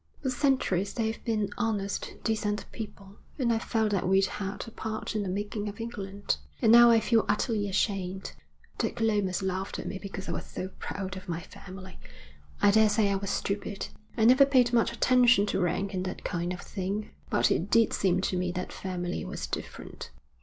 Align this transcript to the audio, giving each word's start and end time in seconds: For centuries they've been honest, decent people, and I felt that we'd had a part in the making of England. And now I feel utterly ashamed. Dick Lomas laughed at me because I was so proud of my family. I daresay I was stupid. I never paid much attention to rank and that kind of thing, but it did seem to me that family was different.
For 0.23 0.31
centuries 0.31 0.95
they've 0.95 1.23
been 1.25 1.51
honest, 1.59 2.15
decent 2.23 2.65
people, 2.71 3.19
and 3.37 3.53
I 3.53 3.59
felt 3.59 3.91
that 3.91 4.07
we'd 4.09 4.25
had 4.25 4.67
a 4.67 4.71
part 4.71 5.15
in 5.15 5.21
the 5.21 5.29
making 5.29 5.69
of 5.69 5.79
England. 5.79 6.37
And 6.59 6.71
now 6.71 6.89
I 6.89 6.99
feel 6.99 7.23
utterly 7.29 7.69
ashamed. 7.69 8.31
Dick 8.79 8.99
Lomas 8.99 9.43
laughed 9.43 9.77
at 9.77 9.85
me 9.85 9.99
because 9.99 10.27
I 10.27 10.31
was 10.31 10.47
so 10.47 10.69
proud 10.79 11.17
of 11.17 11.29
my 11.29 11.41
family. 11.41 11.99
I 12.63 12.71
daresay 12.71 13.11
I 13.11 13.15
was 13.15 13.29
stupid. 13.29 13.89
I 14.17 14.25
never 14.25 14.43
paid 14.43 14.73
much 14.73 14.91
attention 14.91 15.45
to 15.45 15.61
rank 15.61 15.93
and 15.93 16.03
that 16.05 16.23
kind 16.23 16.51
of 16.51 16.61
thing, 16.61 17.11
but 17.29 17.51
it 17.51 17.69
did 17.69 17.93
seem 17.93 18.21
to 18.21 18.37
me 18.39 18.51
that 18.53 18.73
family 18.73 19.23
was 19.23 19.45
different. 19.45 20.09